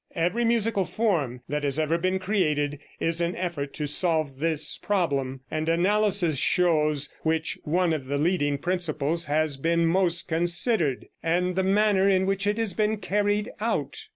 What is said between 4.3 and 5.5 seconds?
this problem;